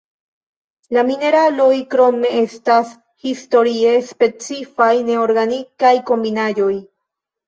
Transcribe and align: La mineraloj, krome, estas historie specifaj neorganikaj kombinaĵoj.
La 0.95 1.01
mineraloj, 1.09 1.73
krome, 1.91 2.31
estas 2.45 2.93
historie 3.27 3.91
specifaj 4.07 4.87
neorganikaj 5.11 5.93
kombinaĵoj. 6.09 6.71